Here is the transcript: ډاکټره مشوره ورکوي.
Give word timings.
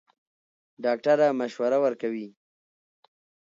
ډاکټره 0.83 1.27
مشوره 1.39 1.77
ورکوي. 1.83 2.27